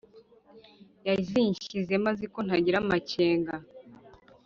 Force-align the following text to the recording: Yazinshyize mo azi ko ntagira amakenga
Yazinshyize 1.07 1.93
mo 2.03 2.07
azi 2.11 2.25
ko 2.33 2.39
ntagira 2.45 2.77
amakenga 2.83 3.53